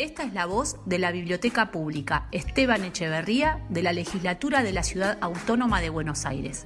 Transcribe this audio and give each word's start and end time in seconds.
Esta 0.00 0.22
es 0.22 0.32
la 0.32 0.46
voz 0.46 0.78
de 0.86 0.98
la 0.98 1.12
Biblioteca 1.12 1.70
Pública 1.70 2.26
Esteban 2.32 2.84
Echeverría 2.84 3.62
de 3.68 3.82
la 3.82 3.92
Legislatura 3.92 4.62
de 4.62 4.72
la 4.72 4.82
Ciudad 4.82 5.18
Autónoma 5.20 5.82
de 5.82 5.90
Buenos 5.90 6.24
Aires. 6.24 6.64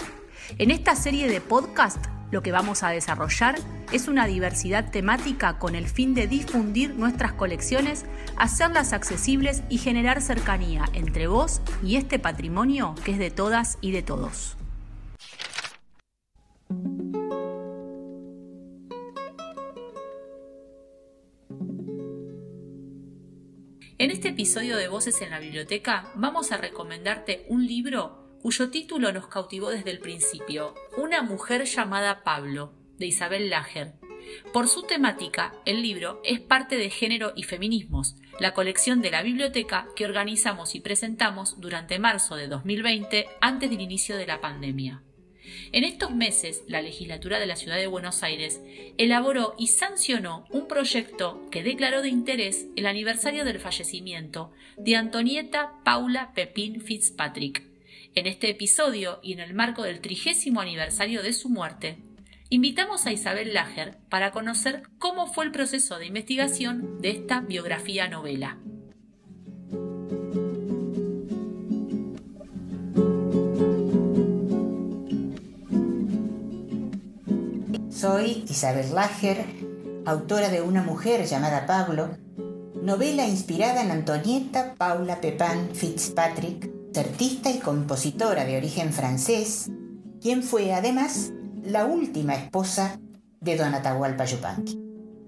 En 0.58 0.70
esta 0.70 0.94
serie 0.94 1.26
de 1.26 1.40
podcast 1.40 1.98
lo 2.30 2.44
que 2.44 2.52
vamos 2.52 2.84
a 2.84 2.90
desarrollar 2.90 3.56
es 3.90 4.06
una 4.06 4.28
diversidad 4.28 4.92
temática 4.92 5.58
con 5.58 5.74
el 5.74 5.88
fin 5.88 6.14
de 6.14 6.28
difundir 6.28 6.94
nuestras 6.94 7.32
colecciones, 7.32 8.04
hacerlas 8.36 8.92
accesibles 8.92 9.64
y 9.68 9.78
generar 9.78 10.22
cercanía 10.22 10.84
entre 10.92 11.26
vos 11.26 11.60
y 11.82 11.96
este 11.96 12.20
patrimonio 12.20 12.94
que 13.04 13.10
es 13.10 13.18
de 13.18 13.32
todas 13.32 13.78
y 13.80 13.90
de 13.90 14.02
todos. 14.04 14.56
En 24.04 24.10
este 24.10 24.28
episodio 24.28 24.76
de 24.76 24.88
Voces 24.88 25.22
en 25.22 25.30
la 25.30 25.38
Biblioteca 25.38 26.12
vamos 26.14 26.52
a 26.52 26.58
recomendarte 26.58 27.46
un 27.48 27.66
libro 27.66 28.36
cuyo 28.42 28.68
título 28.68 29.10
nos 29.12 29.28
cautivó 29.28 29.70
desde 29.70 29.90
el 29.92 29.98
principio, 29.98 30.74
Una 30.98 31.22
mujer 31.22 31.64
llamada 31.64 32.22
Pablo, 32.22 32.74
de 32.98 33.06
Isabel 33.06 33.48
Lager. 33.48 33.94
Por 34.52 34.68
su 34.68 34.82
temática, 34.82 35.54
el 35.64 35.80
libro 35.80 36.20
es 36.22 36.38
parte 36.38 36.76
de 36.76 36.90
Género 36.90 37.32
y 37.34 37.44
Feminismos, 37.44 38.16
la 38.38 38.52
colección 38.52 39.00
de 39.00 39.10
la 39.10 39.22
biblioteca 39.22 39.86
que 39.96 40.04
organizamos 40.04 40.74
y 40.74 40.80
presentamos 40.80 41.58
durante 41.58 41.98
marzo 41.98 42.36
de 42.36 42.48
2020 42.48 43.26
antes 43.40 43.70
del 43.70 43.80
inicio 43.80 44.18
de 44.18 44.26
la 44.26 44.38
pandemia. 44.42 45.02
En 45.72 45.84
estos 45.84 46.10
meses, 46.10 46.62
la 46.68 46.82
legislatura 46.82 47.38
de 47.38 47.46
la 47.46 47.56
Ciudad 47.56 47.76
de 47.76 47.86
Buenos 47.86 48.22
Aires 48.22 48.60
elaboró 48.96 49.54
y 49.58 49.68
sancionó 49.68 50.46
un 50.50 50.68
proyecto 50.68 51.42
que 51.50 51.62
declaró 51.62 52.02
de 52.02 52.08
interés 52.08 52.66
el 52.76 52.86
aniversario 52.86 53.44
del 53.44 53.60
fallecimiento 53.60 54.52
de 54.76 54.96
Antonieta 54.96 55.72
Paula 55.84 56.32
Pepín 56.34 56.80
Fitzpatrick. 56.80 57.62
En 58.14 58.26
este 58.26 58.48
episodio 58.50 59.18
y 59.22 59.32
en 59.32 59.40
el 59.40 59.54
marco 59.54 59.82
del 59.82 60.00
trigésimo 60.00 60.60
aniversario 60.60 61.22
de 61.22 61.32
su 61.32 61.48
muerte, 61.48 61.98
invitamos 62.48 63.06
a 63.06 63.12
Isabel 63.12 63.52
Lager 63.52 63.98
para 64.08 64.30
conocer 64.30 64.84
cómo 64.98 65.26
fue 65.26 65.44
el 65.44 65.50
proceso 65.50 65.98
de 65.98 66.06
investigación 66.06 67.00
de 67.00 67.10
esta 67.10 67.40
biografía 67.40 68.08
novela. 68.08 68.58
Soy 78.04 78.44
Isabel 78.50 78.94
Lager, 78.94 79.46
autora 80.04 80.50
de 80.50 80.60
Una 80.60 80.82
mujer 80.82 81.24
llamada 81.24 81.64
Pablo, 81.64 82.10
novela 82.82 83.26
inspirada 83.26 83.82
en 83.82 83.90
Antonieta 83.90 84.74
Paula 84.74 85.22
Pepin 85.22 85.70
Fitzpatrick, 85.72 86.68
artista 86.94 87.50
y 87.50 87.60
compositora 87.60 88.44
de 88.44 88.58
origen 88.58 88.92
francés, 88.92 89.70
quien 90.20 90.42
fue 90.42 90.74
además 90.74 91.32
la 91.62 91.86
última 91.86 92.34
esposa 92.34 93.00
de 93.40 93.56
Don 93.56 93.72
Atahualpa. 93.72 94.26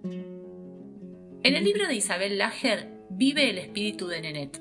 En 0.04 1.54
el 1.54 1.64
libro 1.64 1.88
de 1.88 1.94
Isabel 1.94 2.36
Lager 2.36 2.90
vive 3.08 3.48
el 3.48 3.56
espíritu 3.56 4.06
de 4.06 4.20
Nenet. 4.20 4.60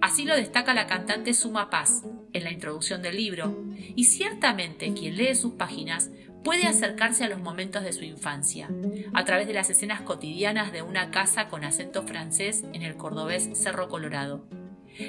Así 0.00 0.24
lo 0.24 0.36
destaca 0.36 0.72
la 0.72 0.86
cantante 0.86 1.34
Suma 1.34 1.68
Paz 1.68 2.04
en 2.32 2.44
la 2.44 2.52
introducción 2.52 3.02
del 3.02 3.16
libro, 3.16 3.64
y 3.96 4.04
ciertamente 4.04 4.92
quien 4.92 5.16
lee 5.16 5.34
sus 5.34 5.54
páginas 5.54 6.10
puede 6.46 6.68
acercarse 6.68 7.24
a 7.24 7.28
los 7.28 7.40
momentos 7.40 7.82
de 7.82 7.92
su 7.92 8.04
infancia, 8.04 8.70
a 9.14 9.24
través 9.24 9.48
de 9.48 9.52
las 9.52 9.68
escenas 9.68 10.02
cotidianas 10.02 10.70
de 10.70 10.80
una 10.80 11.10
casa 11.10 11.48
con 11.48 11.64
acento 11.64 12.04
francés 12.04 12.62
en 12.72 12.82
el 12.82 12.96
cordobés 12.96 13.50
Cerro 13.54 13.88
Colorado. 13.88 14.46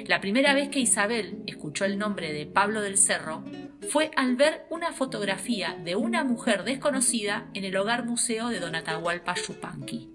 La 0.08 0.20
primera 0.20 0.52
vez 0.52 0.68
que 0.68 0.80
Isabel 0.80 1.44
escuchó 1.46 1.84
el 1.84 1.96
nombre 1.96 2.32
de 2.32 2.44
Pablo 2.46 2.80
del 2.80 2.98
Cerro 2.98 3.44
fue 3.88 4.10
al 4.16 4.34
ver 4.34 4.66
una 4.68 4.92
fotografía 4.92 5.78
de 5.84 5.94
una 5.94 6.24
mujer 6.24 6.64
desconocida 6.64 7.46
en 7.54 7.62
el 7.62 7.76
hogar 7.76 8.04
museo 8.04 8.48
de 8.48 8.58
Don 8.58 8.74
Atahualpa 8.74 9.36
Yupanqui. 9.36 10.10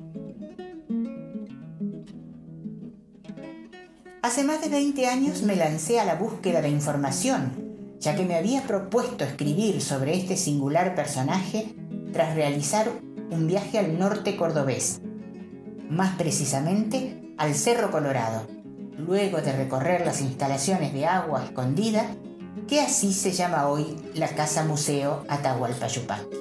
Hace 4.21 4.43
más 4.43 4.61
de 4.61 4.67
20 4.67 5.07
años 5.07 5.41
me 5.43 5.55
lancé 5.55 6.01
a 6.01 6.05
la 6.05 6.15
búsqueda 6.15 6.61
de 6.61 6.67
información 6.67 7.72
ya 8.03 8.15
que 8.15 8.25
me 8.25 8.35
había 8.35 8.63
propuesto 8.63 9.23
escribir 9.23 9.81
sobre 9.81 10.13
este 10.13 10.35
singular 10.35 10.93
personaje 10.93 11.73
tras 12.11 12.35
realizar 12.35 12.91
un 13.31 13.47
viaje 13.47 13.79
al 13.79 13.97
norte 13.97 14.35
cordobés, 14.35 14.99
más 15.89 16.17
precisamente 16.17 17.33
al 17.37 17.55
Cerro 17.55 17.91
Colorado, 17.91 18.45
luego 18.97 19.37
de 19.37 19.53
recorrer 19.53 20.05
las 20.05 20.19
instalaciones 20.19 20.91
de 20.91 21.05
agua 21.05 21.45
escondida, 21.45 22.05
que 22.67 22.81
así 22.81 23.13
se 23.13 23.31
llama 23.31 23.69
hoy 23.69 23.95
la 24.15 24.27
Casa 24.27 24.65
Museo 24.65 25.23
Atahualpa 25.29 25.87
Yupanqui. 25.87 26.37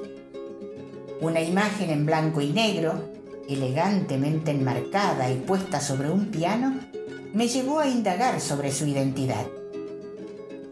Una 1.20 1.40
imagen 1.40 1.90
en 1.90 2.04
blanco 2.04 2.40
y 2.40 2.48
negro, 2.48 3.08
elegantemente 3.48 4.50
enmarcada 4.50 5.30
y 5.30 5.36
puesta 5.36 5.80
sobre 5.80 6.10
un 6.10 6.26
piano, 6.32 6.80
me 7.32 7.46
llevó 7.46 7.78
a 7.78 7.88
indagar 7.88 8.40
sobre 8.40 8.72
su 8.72 8.84
identidad 8.84 9.46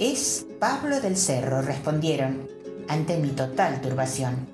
es 0.00 0.46
Pablo 0.58 0.98
del 1.02 1.14
Cerro, 1.14 1.60
respondieron, 1.60 2.48
ante 2.88 3.18
mi 3.18 3.28
total 3.28 3.82
turbación. 3.82 4.48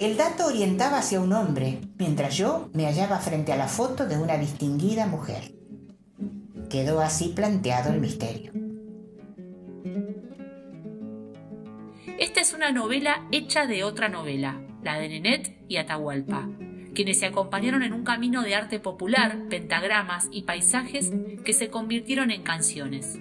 El 0.00 0.16
dato 0.16 0.46
orientaba 0.46 0.98
hacia 0.98 1.20
un 1.20 1.32
hombre, 1.32 1.78
mientras 1.98 2.36
yo 2.36 2.68
me 2.72 2.86
hallaba 2.86 3.18
frente 3.20 3.52
a 3.52 3.56
la 3.56 3.68
foto 3.68 4.06
de 4.06 4.18
una 4.18 4.36
distinguida 4.36 5.06
mujer. 5.06 5.54
Quedó 6.68 7.00
así 7.00 7.28
planteado 7.28 7.92
el 7.92 8.00
misterio. 8.00 8.50
Esta 12.18 12.40
es 12.40 12.54
una 12.54 12.72
novela 12.72 13.28
hecha 13.30 13.66
de 13.66 13.84
otra 13.84 14.08
novela, 14.08 14.60
la 14.82 14.98
de 14.98 15.10
Nenet 15.10 15.64
y 15.68 15.76
Atahualpa, 15.76 16.48
quienes 16.92 17.20
se 17.20 17.26
acompañaron 17.26 17.84
en 17.84 17.92
un 17.92 18.02
camino 18.02 18.42
de 18.42 18.56
arte 18.56 18.80
popular, 18.80 19.46
pentagramas 19.48 20.26
y 20.32 20.42
paisajes 20.42 21.12
que 21.44 21.52
se 21.52 21.70
convirtieron 21.70 22.32
en 22.32 22.42
canciones. 22.42 23.20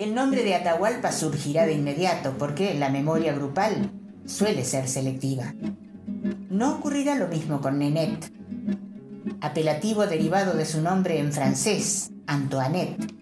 El 0.00 0.14
nombre 0.14 0.42
de 0.44 0.54
Atahualpa 0.54 1.12
surgirá 1.12 1.66
de 1.66 1.74
inmediato 1.74 2.34
porque 2.38 2.72
la 2.72 2.88
memoria 2.88 3.34
grupal 3.34 3.90
suele 4.24 4.64
ser 4.64 4.88
selectiva. 4.88 5.52
No 6.48 6.76
ocurrirá 6.76 7.16
lo 7.16 7.28
mismo 7.28 7.60
con 7.60 7.78
Nenet, 7.78 8.32
apelativo 9.42 10.06
derivado 10.06 10.54
de 10.54 10.64
su 10.64 10.80
nombre 10.80 11.18
en 11.18 11.34
francés, 11.34 12.12
Antoinette, 12.26 13.12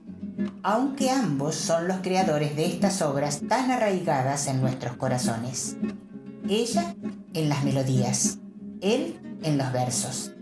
aunque 0.62 1.10
ambos 1.10 1.56
son 1.56 1.88
los 1.88 1.96
creadores 1.96 2.54
de 2.54 2.66
estas 2.66 3.02
obras 3.02 3.40
tan 3.48 3.72
arraigadas 3.72 4.46
en 4.46 4.60
nuestros 4.60 4.96
corazones. 4.96 5.76
Ella 6.48 6.94
en 7.34 7.48
las 7.48 7.64
melodías, 7.64 8.38
él 8.80 9.18
en 9.42 9.58
los 9.58 9.72
versos. 9.72 10.32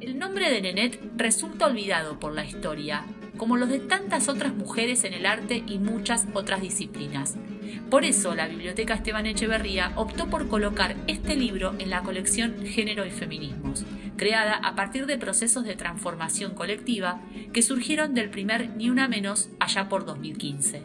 El 0.00 0.16
nombre 0.16 0.48
de 0.48 0.60
Nenet 0.60 1.00
resulta 1.16 1.66
olvidado 1.66 2.20
por 2.20 2.32
la 2.32 2.44
historia 2.44 3.04
como 3.38 3.56
los 3.56 3.70
de 3.70 3.78
tantas 3.78 4.28
otras 4.28 4.54
mujeres 4.54 5.04
en 5.04 5.14
el 5.14 5.24
arte 5.24 5.64
y 5.66 5.78
muchas 5.78 6.26
otras 6.34 6.60
disciplinas. 6.60 7.36
Por 7.88 8.04
eso 8.04 8.34
la 8.34 8.46
Biblioteca 8.46 8.94
Esteban 8.94 9.24
Echeverría 9.24 9.92
optó 9.96 10.28
por 10.28 10.48
colocar 10.48 10.96
este 11.06 11.36
libro 11.36 11.74
en 11.78 11.88
la 11.88 12.02
colección 12.02 12.66
Género 12.66 13.06
y 13.06 13.10
Feminismos, 13.10 13.86
creada 14.16 14.56
a 14.56 14.74
partir 14.74 15.06
de 15.06 15.16
procesos 15.16 15.64
de 15.64 15.76
transformación 15.76 16.54
colectiva 16.54 17.22
que 17.54 17.62
surgieron 17.62 18.12
del 18.12 18.28
primer 18.28 18.76
Ni 18.76 18.90
Una 18.90 19.08
Menos 19.08 19.48
allá 19.58 19.88
por 19.88 20.04
2015. 20.04 20.82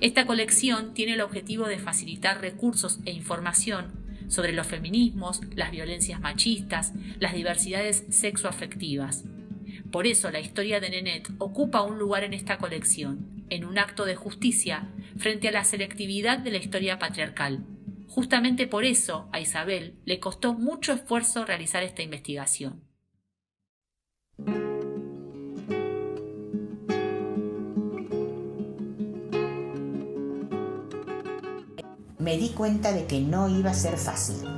Esta 0.00 0.26
colección 0.26 0.94
tiene 0.94 1.14
el 1.14 1.20
objetivo 1.22 1.66
de 1.66 1.78
facilitar 1.78 2.40
recursos 2.40 3.00
e 3.04 3.10
información 3.10 3.90
sobre 4.28 4.52
los 4.52 4.66
feminismos, 4.66 5.40
las 5.56 5.72
violencias 5.72 6.20
machistas, 6.20 6.92
las 7.18 7.34
diversidades 7.34 8.04
sexoafectivas, 8.10 9.24
por 9.92 10.06
eso 10.06 10.30
la 10.30 10.40
historia 10.40 10.80
de 10.80 10.88
Nenet 10.88 11.30
ocupa 11.38 11.82
un 11.82 11.98
lugar 11.98 12.24
en 12.24 12.32
esta 12.32 12.56
colección, 12.56 13.44
en 13.50 13.66
un 13.66 13.78
acto 13.78 14.06
de 14.06 14.16
justicia 14.16 14.88
frente 15.18 15.48
a 15.48 15.52
la 15.52 15.64
selectividad 15.64 16.38
de 16.38 16.50
la 16.50 16.56
historia 16.56 16.98
patriarcal. 16.98 17.66
Justamente 18.08 18.66
por 18.66 18.84
eso 18.84 19.28
a 19.32 19.40
Isabel 19.40 19.94
le 20.06 20.18
costó 20.18 20.54
mucho 20.54 20.92
esfuerzo 20.92 21.44
realizar 21.44 21.82
esta 21.82 22.02
investigación. 22.02 22.82
Me 32.18 32.36
di 32.38 32.50
cuenta 32.50 32.92
de 32.92 33.06
que 33.06 33.20
no 33.20 33.48
iba 33.48 33.70
a 33.70 33.74
ser 33.74 33.98
fácil. 33.98 34.51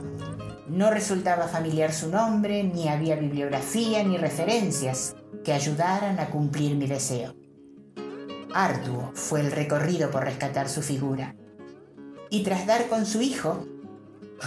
No 0.74 0.90
resultaba 0.90 1.46
familiar 1.46 1.92
su 1.92 2.08
nombre, 2.08 2.64
ni 2.64 2.88
había 2.88 3.14
bibliografía 3.14 4.02
ni 4.02 4.16
referencias 4.16 5.14
que 5.44 5.52
ayudaran 5.52 6.18
a 6.18 6.30
cumplir 6.30 6.74
mi 6.74 6.88
deseo. 6.88 7.32
Arduo 8.52 9.12
fue 9.14 9.42
el 9.42 9.52
recorrido 9.52 10.10
por 10.10 10.24
rescatar 10.24 10.68
su 10.68 10.82
figura. 10.82 11.36
Y 12.28 12.42
tras 12.42 12.66
dar 12.66 12.88
con 12.88 13.06
su 13.06 13.22
hijo, 13.22 13.64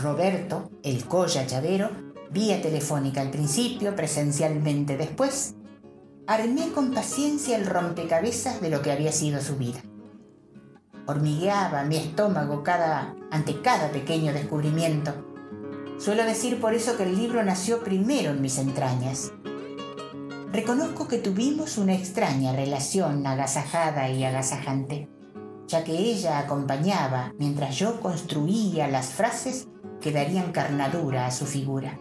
Roberto, 0.02 0.70
el 0.84 1.06
Colla 1.06 1.48
Llavero, 1.48 1.92
vía 2.30 2.62
telefónica 2.62 3.22
al 3.22 3.32
principio, 3.32 3.96
presencialmente 3.96 4.98
después, 4.98 5.56
armé 6.28 6.74
con 6.74 6.94
paciencia 6.94 7.56
el 7.56 7.66
rompecabezas 7.66 8.60
de 8.60 8.70
lo 8.70 8.82
que 8.82 8.92
había 8.92 9.14
sido 9.14 9.40
su 9.40 9.56
vida. 9.56 9.80
Hormigueaba 11.06 11.86
mi 11.86 11.96
estómago 11.96 12.66
ante 13.32 13.62
cada 13.62 13.92
pequeño 13.92 14.34
descubrimiento. 14.34 15.27
Suelo 16.00 16.24
decir 16.26 16.62
por 16.62 16.74
eso 16.74 16.96
que 16.96 17.04
el 17.04 17.16
libro 17.16 17.44
nació 17.44 17.84
primero 17.84 18.32
en 18.32 18.42
mis 18.42 18.60
entrañas. 18.60 19.34
Reconozco 20.52 21.08
que 21.08 21.18
tuvimos 21.18 21.78
una 21.78 21.96
extraña 21.96 22.56
relación 22.56 23.26
agasajada 23.26 24.10
y 24.10 24.24
agasajante, 24.24 25.10
ya 25.68 25.84
que 25.84 25.92
ella 25.92 26.40
acompañaba 26.40 27.34
mientras 27.40 27.78
yo 27.78 28.00
construía 28.00 28.88
las 28.88 29.14
frases 29.14 29.68
que 30.00 30.12
darían 30.12 30.52
carnadura 30.52 31.26
a 31.26 31.32
su 31.32 31.46
figura. 31.46 32.00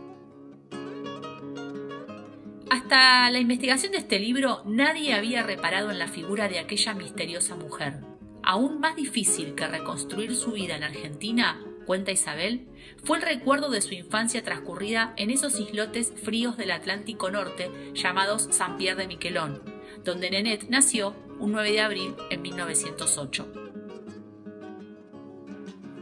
Hasta 2.70 3.30
la 3.30 3.38
investigación 3.38 3.92
de 3.92 3.98
este 3.98 4.18
libro 4.18 4.62
nadie 4.66 5.14
había 5.14 5.42
reparado 5.42 5.90
en 5.90 5.98
la 5.98 6.08
figura 6.08 6.48
de 6.48 6.58
aquella 6.58 6.94
misteriosa 6.94 7.56
mujer. 7.56 8.00
Aún 8.42 8.78
más 8.78 8.94
difícil 8.94 9.54
que 9.54 9.66
reconstruir 9.66 10.36
su 10.36 10.52
vida 10.52 10.76
en 10.76 10.84
Argentina, 10.84 11.60
cuenta 11.86 12.10
Isabel, 12.10 12.66
fue 13.04 13.18
el 13.18 13.22
recuerdo 13.22 13.70
de 13.70 13.80
su 13.80 13.94
infancia 13.94 14.42
transcurrida 14.42 15.14
en 15.16 15.30
esos 15.30 15.58
islotes 15.58 16.12
fríos 16.22 16.56
del 16.56 16.72
Atlántico 16.72 17.30
Norte 17.30 17.70
llamados 17.94 18.48
San 18.50 18.76
Pierre 18.76 19.00
de 19.00 19.06
Miquelón, 19.06 19.62
donde 20.04 20.30
Nenet 20.30 20.68
nació 20.68 21.14
un 21.38 21.52
9 21.52 21.72
de 21.72 21.80
abril 21.80 22.16
en 22.30 22.42
1908. 22.42 23.46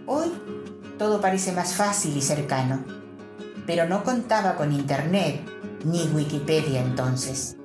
Hoy 0.07 0.33
todo 0.99 1.21
parece 1.21 1.53
más 1.53 1.75
fácil 1.75 2.17
y 2.17 2.23
cercano, 2.23 2.85
pero 3.67 3.87
no 3.87 4.05
contaba 4.05 4.57
con 4.57 4.73
Internet 4.73 5.41
ni 5.85 6.03
Wikipedia 6.09 6.81
entonces. 6.81 7.57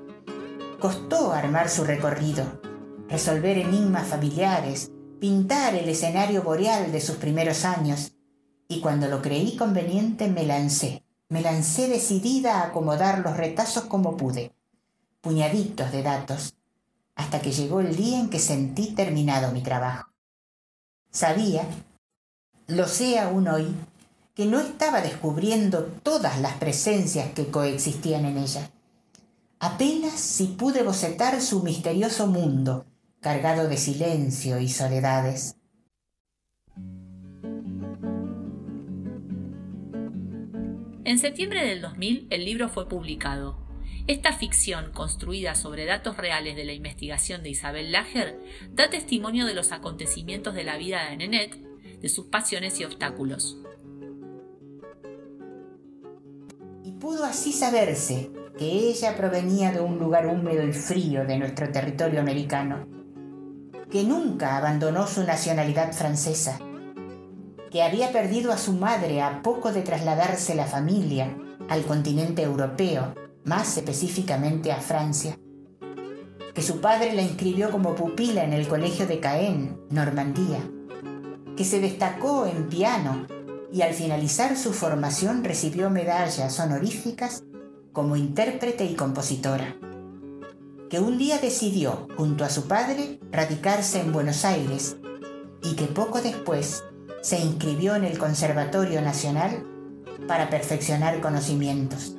Costó 0.80 1.32
armar 1.32 1.70
su 1.70 1.84
recorrido, 1.84 2.62
resolver 3.08 3.58
enigmas 3.58 4.08
familiares, 4.08 4.92
pintar 5.20 5.76
el 5.76 5.90
escenario 5.90 6.44
boreal 6.44 6.92
de 6.92 7.02
sus 7.02 7.18
primeros 7.18 7.66
años, 7.66 8.14
y 8.68 8.82
cuando 8.82 9.08
lo 9.08 9.22
creí 9.22 9.58
conveniente 9.58 10.28
me 10.28 10.46
lancé, 10.46 11.04
me 11.28 11.42
lancé 11.42 11.88
decidida 11.88 12.60
a 12.60 12.68
acomodar 12.68 13.20
los 13.20 13.36
retazos 13.36 13.86
como 13.86 14.18
pude, 14.18 14.54
puñaditos 15.22 15.92
de 15.92 16.04
datos, 16.04 16.56
hasta 17.16 17.42
que 17.42 17.52
llegó 17.52 17.82
el 17.82 17.96
día 17.96 18.20
en 18.20 18.30
que 18.30 18.40
sentí 18.40 18.94
terminado 18.96 19.52
mi 19.52 19.62
trabajo. 19.62 20.10
Sabía, 21.12 21.64
lo 22.68 22.88
sé 22.88 23.20
aún 23.20 23.48
hoy, 23.48 23.76
que 24.36 24.46
no 24.46 24.60
estaba 24.60 25.02
descubriendo 25.02 25.84
todas 26.02 26.40
las 26.40 26.54
presencias 26.54 27.34
que 27.34 27.52
coexistían 27.52 28.26
en 28.26 28.38
ella. 28.38 28.70
Apenas 29.60 30.14
si 30.14 30.46
pude 30.46 30.84
bocetar 30.84 31.42
su 31.42 31.62
misterioso 31.62 32.28
mundo, 32.28 32.86
cargado 33.22 33.68
de 33.68 33.78
silencio 33.78 34.60
y 34.60 34.70
soledades. 34.70 35.56
En 41.04 41.18
septiembre 41.18 41.66
del 41.66 41.82
2000 41.82 42.28
el 42.30 42.46
libro 42.46 42.70
fue 42.70 42.88
publicado. 42.88 43.58
Esta 44.08 44.34
ficción, 44.34 44.92
construida 44.92 45.56
sobre 45.56 45.86
datos 45.86 46.18
reales 46.18 46.56
de 46.56 46.66
la 46.66 46.74
investigación 46.74 47.44
de 47.44 47.50
Isabel 47.50 47.92
Lager, 47.92 48.40
da 48.72 48.90
testimonio 48.90 49.46
de 49.46 49.54
los 49.54 49.72
acontecimientos 49.72 50.56
de 50.56 50.64
la 50.64 50.78
vida 50.78 51.10
de 51.10 51.18
Nenet, 51.18 51.58
de 52.00 52.10
sus 52.10 52.28
pasiones 52.28 52.80
y 52.80 52.86
obstáculos. 52.86 53.58
pudo 57.00 57.24
así 57.24 57.54
saberse 57.54 58.30
que 58.58 58.66
ella 58.66 59.16
provenía 59.16 59.72
de 59.72 59.80
un 59.80 59.98
lugar 59.98 60.28
húmedo 60.28 60.68
y 60.68 60.74
frío 60.74 61.26
de 61.26 61.40
nuestro 61.40 61.72
territorio 61.72 62.20
americano, 62.20 62.99
que 63.90 64.04
nunca 64.04 64.58
abandonó 64.58 65.08
su 65.08 65.24
nacionalidad 65.24 65.94
francesa, 65.94 66.60
que 67.72 67.84
había 67.84 68.12
perdido 68.12 68.52
a 68.52 68.58
su 68.58 68.74
madre 68.74 69.22
a 69.22 69.42
poco 69.42 69.72
de 69.72 69.82
trasladarse 69.82 70.56
la 70.56 70.66
familia 70.66 71.36
al 71.70 71.84
continente 71.84 72.44
europeo, 72.44 73.14
más 73.46 73.78
específicamente 73.78 74.72
a 74.72 74.78
Francia, 74.78 75.38
que 76.54 76.62
su 76.62 76.82
padre 76.82 77.14
la 77.14 77.22
inscribió 77.22 77.72
como 77.72 77.96
pupila 77.96 78.44
en 78.44 78.54
el 78.54 78.68
colegio 78.68 79.08
de 79.08 79.20
Caen, 79.20 79.80
Normandía, 79.90 80.60
que 81.56 81.64
se 81.64 81.80
destacó 81.80 82.46
en 82.46 82.70
piano 82.70 83.28
y 83.72 83.82
al 83.82 83.94
finalizar 83.94 84.58
su 84.58 84.74
formación 84.74 85.44
recibió 85.44 85.90
medallas 85.90 86.60
honoríficas 86.60 87.44
como 87.92 88.16
intérprete 88.16 88.86
y 88.86 88.96
compositora. 88.96 89.76
Que 90.90 91.00
un 91.00 91.18
día 91.18 91.38
decidió, 91.38 92.08
junto 92.18 92.44
a 92.44 92.50
su 92.50 92.68
padre, 92.68 93.20
radicarse 93.32 94.02
en 94.02 94.12
Buenos 94.12 94.44
Aires 94.44 94.98
y 95.62 95.76
que 95.76 95.86
poco 95.86 96.22
después 96.22 96.84
se 97.22 97.40
inscribió 97.40 97.96
en 97.96 98.04
el 98.04 98.18
Conservatorio 98.18 99.02
Nacional 99.02 99.64
para 100.28 100.50
perfeccionar 100.50 101.22
conocimientos. 101.22 102.16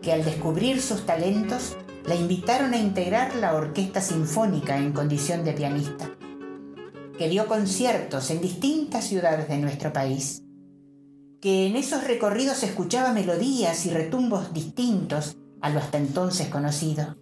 Que 0.00 0.12
al 0.12 0.24
descubrir 0.24 0.80
sus 0.80 1.04
talentos 1.04 1.76
la 2.06 2.14
invitaron 2.14 2.72
a 2.72 2.78
integrar 2.78 3.36
la 3.36 3.54
Orquesta 3.54 4.00
Sinfónica 4.00 4.78
en 4.78 4.92
condición 4.92 5.44
de 5.44 5.52
pianista. 5.52 6.10
Que 7.18 7.28
dio 7.28 7.46
conciertos 7.46 8.30
en 8.30 8.40
distintas 8.40 9.04
ciudades 9.04 9.48
de 9.48 9.58
nuestro 9.58 9.92
país 9.92 10.42
que 11.40 11.66
en 11.66 11.76
esos 11.76 12.04
recorridos 12.04 12.62
escuchaba 12.62 13.12
melodías 13.12 13.86
y 13.86 13.90
retumbos 13.90 14.52
distintos 14.52 15.36
a 15.60 15.70
lo 15.70 15.78
hasta 15.78 15.98
entonces 15.98 16.48
conocido, 16.48 17.14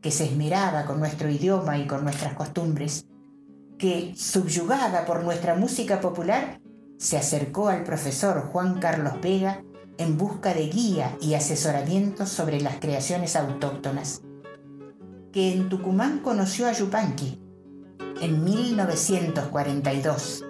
que 0.00 0.10
se 0.10 0.24
esmeraba 0.24 0.84
con 0.84 0.98
nuestro 0.98 1.28
idioma 1.28 1.78
y 1.78 1.86
con 1.86 2.04
nuestras 2.04 2.34
costumbres, 2.34 3.06
que, 3.78 4.14
subyugada 4.16 5.04
por 5.04 5.24
nuestra 5.24 5.54
música 5.54 6.00
popular, 6.00 6.60
se 6.98 7.16
acercó 7.16 7.68
al 7.68 7.84
profesor 7.84 8.48
Juan 8.52 8.78
Carlos 8.78 9.14
Vega 9.22 9.62
en 9.98 10.16
busca 10.16 10.54
de 10.54 10.68
guía 10.68 11.16
y 11.20 11.34
asesoramiento 11.34 12.26
sobre 12.26 12.60
las 12.60 12.76
creaciones 12.76 13.36
autóctonas, 13.36 14.22
que 15.32 15.52
en 15.52 15.68
Tucumán 15.68 16.20
conoció 16.20 16.66
a 16.66 16.72
Yupanqui 16.72 17.40
en 18.20 18.44
1942, 18.44 20.44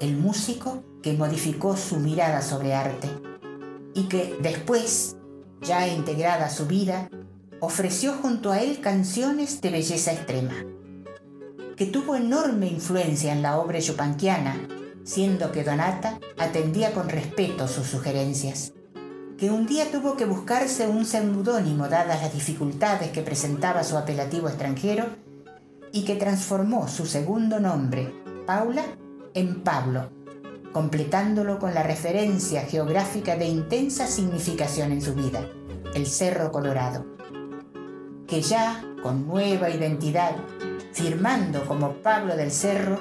el 0.00 0.16
músico 0.16 0.82
que 1.02 1.14
modificó 1.14 1.76
su 1.76 2.00
mirada 2.00 2.42
sobre 2.42 2.74
arte 2.74 3.08
y 3.94 4.04
que 4.04 4.36
después, 4.42 5.16
ya 5.62 5.88
integrada 5.88 6.46
a 6.46 6.50
su 6.50 6.66
vida, 6.66 7.08
ofreció 7.64 8.14
junto 8.14 8.50
a 8.50 8.60
él 8.60 8.80
canciones 8.80 9.60
de 9.60 9.70
belleza 9.70 10.12
extrema, 10.12 10.66
que 11.76 11.86
tuvo 11.86 12.16
enorme 12.16 12.66
influencia 12.66 13.32
en 13.32 13.40
la 13.40 13.60
obra 13.60 13.78
yupanquiana, 13.78 14.66
siendo 15.04 15.52
que 15.52 15.62
Donata 15.62 16.18
atendía 16.38 16.92
con 16.92 17.08
respeto 17.08 17.68
sus 17.68 17.86
sugerencias, 17.86 18.72
que 19.38 19.52
un 19.52 19.66
día 19.66 19.92
tuvo 19.92 20.16
que 20.16 20.24
buscarse 20.24 20.88
un 20.88 21.06
seudónimo 21.06 21.88
dadas 21.88 22.20
las 22.20 22.34
dificultades 22.34 23.12
que 23.12 23.22
presentaba 23.22 23.84
su 23.84 23.96
apelativo 23.96 24.48
extranjero 24.48 25.06
y 25.92 26.04
que 26.04 26.16
transformó 26.16 26.88
su 26.88 27.06
segundo 27.06 27.60
nombre, 27.60 28.12
Paula, 28.44 28.82
en 29.34 29.62
Pablo, 29.62 30.10
completándolo 30.72 31.60
con 31.60 31.74
la 31.74 31.84
referencia 31.84 32.62
geográfica 32.62 33.36
de 33.36 33.46
intensa 33.46 34.08
significación 34.08 34.90
en 34.90 35.00
su 35.00 35.14
vida, 35.14 35.48
el 35.94 36.08
Cerro 36.08 36.50
Colorado, 36.50 37.21
que 38.32 38.40
ya, 38.40 38.82
con 39.02 39.26
nueva 39.26 39.68
identidad, 39.68 40.34
firmando 40.94 41.66
como 41.66 41.96
Pablo 41.96 42.34
del 42.34 42.50
Cerro, 42.50 42.98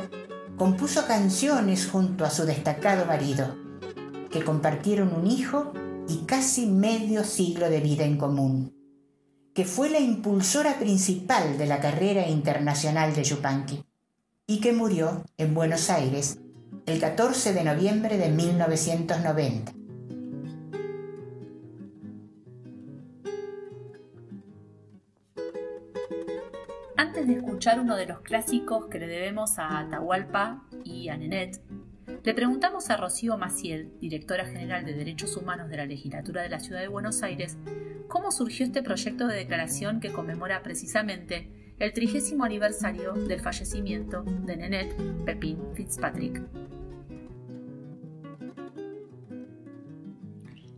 compuso 0.58 1.08
canciones 1.08 1.88
junto 1.88 2.26
a 2.26 2.30
su 2.30 2.44
destacado 2.44 3.06
marido, 3.06 3.56
que 4.30 4.44
compartieron 4.44 5.16
un 5.16 5.28
hijo 5.28 5.72
y 6.10 6.26
casi 6.26 6.66
medio 6.66 7.24
siglo 7.24 7.70
de 7.70 7.80
vida 7.80 8.04
en 8.04 8.18
común, 8.18 8.76
que 9.54 9.64
fue 9.64 9.90
la 9.90 10.02
impulsora 10.02 10.78
principal 10.80 11.58
de 11.58 11.66
la 11.66 11.80
carrera 11.80 12.28
internacional 12.28 13.16
de 13.16 13.24
Yupanqui 13.24 13.86
y 14.48 14.60
que 14.60 14.74
murió 14.74 15.24
en 15.38 15.54
Buenos 15.54 15.90
Aires 15.90 16.40
el 16.86 17.00
14 17.00 17.54
de 17.54 17.64
noviembre 17.64 18.18
de 18.18 18.28
1990. 18.32 19.81
Antes 27.02 27.26
de 27.26 27.34
escuchar 27.34 27.80
uno 27.80 27.96
de 27.96 28.06
los 28.06 28.20
clásicos 28.20 28.86
que 28.86 29.00
le 29.00 29.08
debemos 29.08 29.58
a 29.58 29.80
Atahualpa 29.80 30.62
y 30.84 31.10
a 31.10 31.18
Nenet, 31.18 31.60
le 32.24 32.34
preguntamos 32.36 32.92
a 32.92 32.98
Rocío 32.98 33.40
Maciel, 33.40 33.92
directora 34.00 34.46
general 34.46 34.86
de 34.86 34.94
Derechos 34.94 35.36
Humanos 35.36 35.68
de 35.72 35.78
la 35.78 35.88
Legislatura 35.88 36.44
de 36.44 36.50
la 36.50 36.60
Ciudad 36.60 36.80
de 36.80 36.90
Buenos 36.90 37.24
Aires, 37.24 37.58
cómo 38.08 38.32
surgió 38.32 38.68
este 38.68 38.84
proyecto 38.84 39.26
de 39.26 39.36
declaración 39.36 40.00
que 40.00 40.12
conmemora 40.12 40.62
precisamente 40.62 41.74
el 41.80 41.92
trigésimo 41.92 42.44
aniversario 42.44 43.14
del 43.14 43.40
fallecimiento 43.40 44.22
de 44.22 44.58
Nenet 44.58 44.96
Pepín 45.26 45.58
Fitzpatrick. 45.74 46.40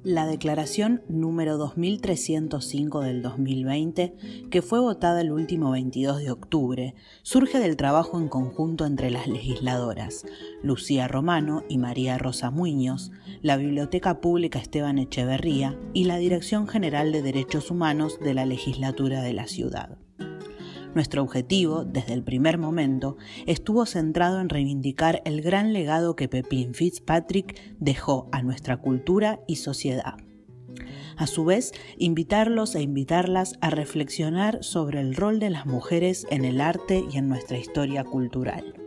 La 0.03 0.25
declaración 0.25 1.01
número 1.07 1.57
2305 1.57 2.99
del 2.99 3.21
2020, 3.21 4.13
que 4.51 4.61
fue 4.61 4.81
votada 4.81 5.21
el 5.21 5.31
último 5.31 5.71
22 5.71 6.17
de 6.17 6.29
octubre, 6.29 6.95
surge 7.21 7.57
del 7.59 7.77
trabajo 7.77 8.19
en 8.19 8.27
conjunto 8.27 8.85
entre 8.85 9.09
las 9.09 9.27
legisladoras 9.27 10.25
Lucía 10.61 11.07
Romano 11.07 11.63
y 11.69 11.77
María 11.77 12.17
Rosa 12.17 12.51
Muñoz, 12.51 13.11
la 13.41 13.55
Biblioteca 13.55 14.19
Pública 14.19 14.59
Esteban 14.59 14.97
Echeverría 14.99 15.79
y 15.93 16.03
la 16.03 16.17
Dirección 16.17 16.67
General 16.67 17.13
de 17.13 17.21
Derechos 17.21 17.71
Humanos 17.71 18.19
de 18.19 18.33
la 18.33 18.45
Legislatura 18.45 19.21
de 19.21 19.31
la 19.31 19.47
Ciudad. 19.47 19.97
Nuestro 20.95 21.23
objetivo, 21.23 21.85
desde 21.85 22.13
el 22.13 22.23
primer 22.23 22.57
momento, 22.57 23.17
estuvo 23.47 23.85
centrado 23.85 24.39
en 24.39 24.49
reivindicar 24.49 25.21
el 25.25 25.41
gran 25.41 25.73
legado 25.73 26.15
que 26.15 26.27
Pepín 26.27 26.73
Fitzpatrick 26.73 27.59
dejó 27.79 28.29
a 28.31 28.43
nuestra 28.43 28.77
cultura 28.77 29.39
y 29.47 29.55
sociedad. 29.55 30.15
A 31.17 31.27
su 31.27 31.45
vez, 31.45 31.71
invitarlos 31.97 32.75
e 32.75 32.81
invitarlas 32.81 33.53
a 33.61 33.69
reflexionar 33.69 34.63
sobre 34.63 34.99
el 34.99 35.15
rol 35.15 35.39
de 35.39 35.49
las 35.49 35.65
mujeres 35.65 36.25
en 36.29 36.45
el 36.45 36.61
arte 36.61 37.03
y 37.11 37.17
en 37.17 37.27
nuestra 37.27 37.57
historia 37.57 38.03
cultural. 38.03 38.82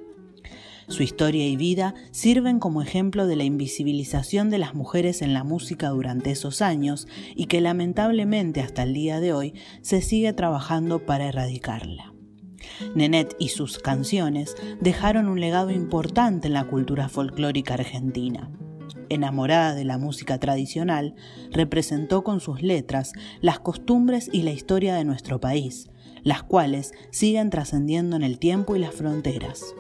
Su 0.89 1.03
historia 1.03 1.47
y 1.49 1.57
vida 1.57 1.95
sirven 2.13 2.61
como 2.61 2.81
ejemplo 2.81 3.27
de 3.27 3.35
la 3.35 3.43
invisibilización 3.43 4.51
de 4.51 4.59
las 4.59 4.75
mujeres 4.75 5.21
en 5.21 5.35
la 5.35 5.43
música 5.43 5.89
durante 5.89 6.31
esos 6.31 6.63
años 6.63 7.09
y 7.35 7.47
que 7.47 7.61
lamentablemente 7.61 8.61
hasta 8.61 8.85
el 8.85 8.95
día 8.95 9.19
de 9.19 9.33
hoy 9.33 9.55
se 9.83 10.01
sigue 10.01 10.33
trabajando 10.33 11.05
para 11.05 11.27
erradicarla. 11.27 12.13
Nenet 12.95 13.35
y 13.39 13.49
sus 13.49 13.79
canciones 13.79 14.55
dejaron 14.81 15.29
un 15.29 15.41
legado 15.41 15.71
importante 15.71 16.47
en 16.47 16.55
la 16.55 16.65
cultura 16.65 17.09
folclórica 17.09 17.75
argentina. 17.75 18.51
Enamorada 19.09 19.75
de 19.75 19.85
la 19.85 19.99
música 19.99 20.39
tradicional, 20.39 21.15
representó 21.53 22.23
con 22.23 22.41
sus 22.41 22.63
letras 22.63 23.13
las 23.41 23.59
costumbres 23.59 24.29
y 24.33 24.43
la 24.43 24.53
historia 24.53 24.95
de 24.95 25.05
nuestro 25.05 25.41
país, 25.41 25.91
las 26.23 26.43
cuales 26.43 26.93
siguen 27.11 27.51
trascendiendo 27.51 28.17
en 28.17 28.23
el 28.23 28.39
tiempo 28.39 28.77
y 28.77 28.81
las 28.81 28.95
fronteras. 28.95 29.75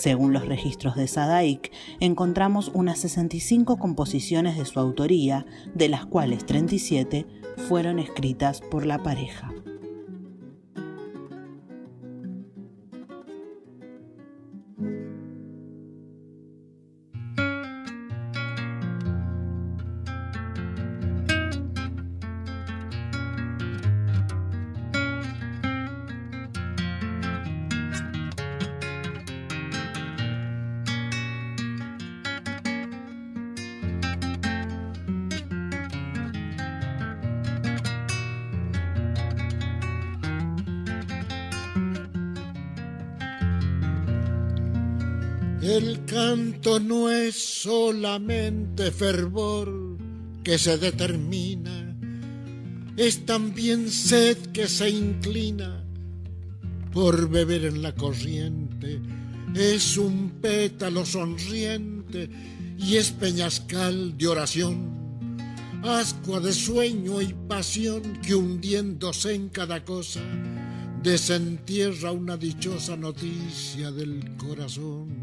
Según 0.00 0.32
los 0.32 0.46
registros 0.46 0.96
de 0.96 1.06
Sadaik, 1.06 1.70
encontramos 2.00 2.70
unas 2.72 3.00
65 3.00 3.76
composiciones 3.76 4.56
de 4.56 4.64
su 4.64 4.80
autoría, 4.80 5.44
de 5.74 5.90
las 5.90 6.06
cuales 6.06 6.46
37 6.46 7.26
fueron 7.68 7.98
escritas 7.98 8.62
por 8.62 8.86
la 8.86 9.02
pareja. 9.02 9.52
El 45.62 46.06
canto 46.06 46.80
no 46.80 47.10
es 47.10 47.34
solamente 47.34 48.90
fervor 48.90 49.98
que 50.42 50.56
se 50.56 50.78
determina, 50.78 51.94
es 52.96 53.26
también 53.26 53.90
sed 53.90 54.38
que 54.54 54.66
se 54.66 54.88
inclina 54.88 55.84
por 56.94 57.28
beber 57.28 57.66
en 57.66 57.82
la 57.82 57.94
corriente, 57.94 59.02
es 59.54 59.98
un 59.98 60.30
pétalo 60.40 61.04
sonriente 61.04 62.30
y 62.78 62.96
es 62.96 63.10
peñascal 63.10 64.16
de 64.16 64.28
oración, 64.28 65.36
ascua 65.82 66.40
de 66.40 66.54
sueño 66.54 67.20
y 67.20 67.34
pasión 67.48 68.18
que 68.22 68.34
hundiéndose 68.34 69.34
en 69.34 69.50
cada 69.50 69.84
cosa 69.84 70.22
desentierra 71.02 72.12
una 72.12 72.38
dichosa 72.38 72.96
noticia 72.96 73.90
del 73.90 74.36
corazón. 74.38 75.19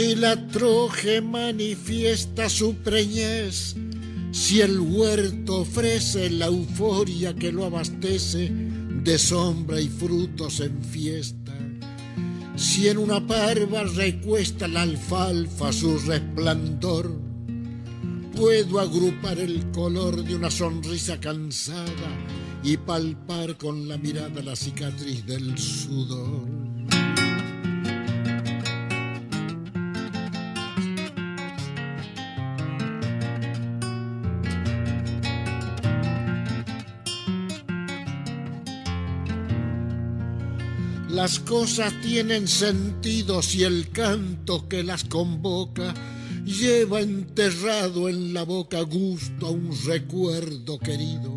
Si 0.00 0.14
la 0.14 0.34
troje 0.48 1.20
manifiesta 1.20 2.48
su 2.48 2.76
preñez, 2.76 3.76
si 4.32 4.62
el 4.62 4.80
huerto 4.80 5.58
ofrece 5.58 6.30
la 6.30 6.46
euforia 6.46 7.34
que 7.34 7.52
lo 7.52 7.66
abastece 7.66 8.48
de 8.48 9.18
sombra 9.18 9.78
y 9.78 9.88
frutos 9.88 10.60
en 10.60 10.82
fiesta, 10.82 11.52
si 12.56 12.88
en 12.88 12.96
una 12.96 13.26
parva 13.26 13.82
recuesta 13.82 14.66
la 14.68 14.82
alfalfa 14.82 15.70
su 15.70 15.98
resplandor, 15.98 17.20
puedo 18.34 18.80
agrupar 18.80 19.38
el 19.38 19.70
color 19.70 20.24
de 20.24 20.34
una 20.34 20.50
sonrisa 20.50 21.20
cansada 21.20 22.10
y 22.64 22.78
palpar 22.78 23.58
con 23.58 23.86
la 23.86 23.98
mirada 23.98 24.42
la 24.42 24.56
cicatriz 24.56 25.26
del 25.26 25.58
sudor. 25.58 26.69
Las 41.22 41.38
cosas 41.38 41.92
tienen 42.00 42.48
sentido 42.48 43.42
si 43.42 43.62
el 43.62 43.90
canto 43.90 44.66
que 44.70 44.82
las 44.82 45.04
convoca 45.04 45.92
lleva 46.46 47.02
enterrado 47.02 48.08
en 48.08 48.32
la 48.32 48.42
boca 48.44 48.80
gusto 48.80 49.48
a 49.48 49.50
un 49.50 49.70
recuerdo 49.84 50.78
querido. 50.78 51.30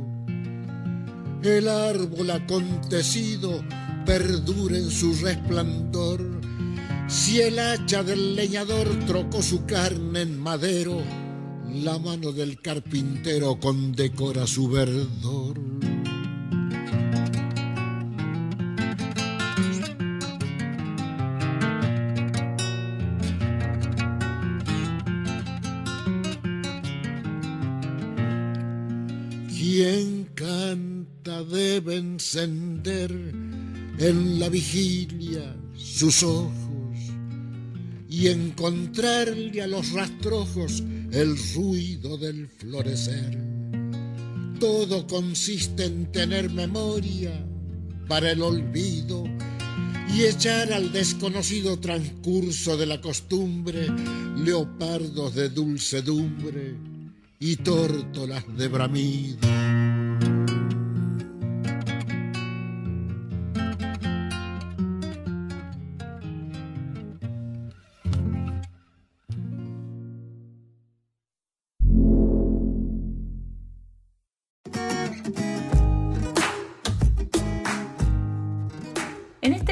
El 1.43 1.67
árbol 1.67 2.31
acontecido 2.31 3.61
perdura 4.05 4.77
en 4.77 4.89
su 4.89 5.15
resplandor. 5.15 6.21
Si 7.09 7.41
el 7.41 7.59
hacha 7.59 8.03
del 8.03 8.37
leñador 8.37 8.87
trocó 9.05 9.43
su 9.43 9.65
carne 9.65 10.21
en 10.21 10.39
madero, 10.39 11.01
la 11.69 11.99
mano 11.99 12.31
del 12.31 12.61
carpintero 12.61 13.59
condecora 13.59 14.47
su 14.47 14.69
verdor. 14.69 15.59
En 32.35 34.39
la 34.39 34.49
vigilia 34.49 35.55
sus 35.75 36.23
ojos 36.23 36.97
y 38.09 38.27
encontrarle 38.27 39.61
a 39.61 39.67
los 39.67 39.91
rastrojos 39.91 40.83
el 41.11 41.35
ruido 41.53 42.17
del 42.17 42.47
florecer. 42.47 43.37
Todo 44.59 45.05
consiste 45.07 45.85
en 45.85 46.11
tener 46.11 46.49
memoria 46.49 47.45
para 48.07 48.31
el 48.31 48.41
olvido 48.41 49.25
y 50.15 50.23
echar 50.23 50.73
al 50.73 50.91
desconocido 50.91 51.79
transcurso 51.79 52.77
de 52.77 52.85
la 52.85 53.01
costumbre 53.01 53.87
leopardos 54.37 55.35
de 55.35 55.49
dulcedumbre 55.49 56.75
y 57.39 57.57
tórtolas 57.57 58.43
de 58.57 58.67
bramido. 58.67 59.72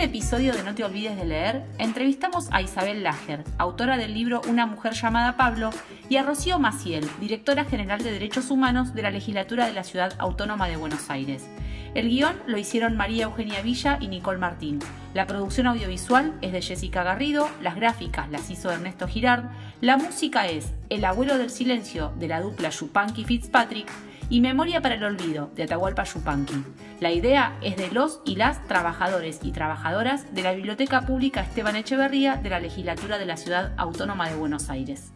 Este 0.02 0.18
episodio 0.18 0.54
de 0.54 0.64
No 0.64 0.74
te 0.74 0.84
olvides 0.84 1.16
de 1.16 1.26
leer, 1.26 1.64
entrevistamos 1.78 2.48
a 2.50 2.64
Isabel 2.64 3.04
Lager, 3.04 3.44
autora 3.60 3.98
del 3.98 4.16
libro 4.16 4.42
Una 4.50 4.66
mujer 4.66 4.94
llamada 4.94 5.38
Pablo, 5.38 5.70
y 6.10 6.16
a 6.16 6.24
Rocío 6.24 6.58
Maciel, 6.58 7.08
directora 7.20 7.66
general 7.66 8.02
de 8.02 8.12
Derechos 8.12 8.50
Humanos 8.50 8.96
de 8.96 9.04
la 9.04 9.12
Legislatura 9.12 9.68
de 9.68 9.74
la 9.74 9.84
Ciudad 9.84 10.16
Autónoma 10.18 10.68
de 10.68 10.78
Buenos 10.78 11.12
Aires. 11.12 11.48
El 11.94 12.10
guion 12.10 12.36
lo 12.48 12.58
hicieron 12.58 12.98
María 12.98 13.26
Eugenia 13.26 13.62
Villa 13.62 14.00
y 14.02 14.08
Nicole 14.08 14.40
Martín. 14.40 14.80
La 15.14 15.28
producción 15.28 15.68
audiovisual 15.68 16.34
es 16.42 16.52
de 16.52 16.64
Jessica 16.64 17.04
Garrido, 17.04 17.48
las 17.62 17.76
gráficas 17.76 18.28
las 18.32 18.50
hizo 18.50 18.72
Ernesto 18.72 19.08
Girard, 19.08 19.52
la 19.82 19.98
música 19.98 20.48
es 20.48 20.74
El 20.90 21.06
abuelo 21.06 21.38
del 21.38 21.52
silencio 21.52 22.12
de 22.18 22.28
la 22.28 22.42
dupla 22.42 22.72
Yupanqui 22.72 23.24
Fitzpatrick 23.24 23.92
y 24.32 24.40
Memoria 24.40 24.82
para 24.82 24.96
el 24.96 25.04
Olvido, 25.04 25.52
de 25.56 25.64
Atahualpa 25.64 26.06
Yupanqui. 26.06 26.64
La 27.02 27.12
idea 27.12 27.58
es 27.62 27.76
de 27.76 27.92
los 27.92 28.22
y 28.26 28.38
las 28.38 28.66
trabajadores 28.66 29.42
y 29.44 29.52
trabajadoras 29.52 30.34
de 30.34 30.42
la 30.42 30.54
Biblioteca 30.54 31.02
Pública 31.02 31.42
Esteban 31.42 31.76
Echeverría 31.76 32.38
de 32.38 32.50
la 32.50 32.62
Legislatura 32.62 33.18
de 33.18 33.26
la 33.26 33.36
Ciudad 33.36 33.74
Autónoma 33.78 34.30
de 34.30 34.36
Buenos 34.36 34.70
Aires. 34.70 35.12